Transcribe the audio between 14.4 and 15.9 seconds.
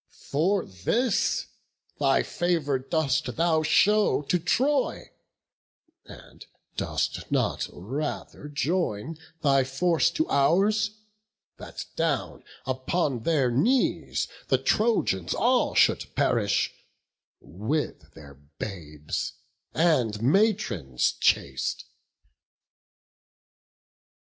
the Trojans all